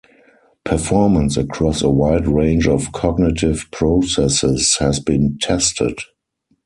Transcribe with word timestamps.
Performance 0.63 1.37
across 1.37 1.83
a 1.83 1.89
wide 1.91 2.27
range 2.27 2.67
of 2.67 2.91
cognitive 2.91 3.67
processes 3.69 4.77
has 4.79 4.99
been 4.99 5.37
tested. 5.39 5.95